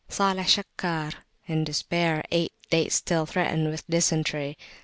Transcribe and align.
Salih 0.09 0.47
Shakkar 0.47 1.13
in 1.45 1.63
despair 1.63 2.23
ate 2.31 2.51
dates 2.71 3.01
till 3.01 3.27
threatened 3.27 3.69
with 3.69 3.87
a 3.87 3.91
dysentery. 3.91 4.57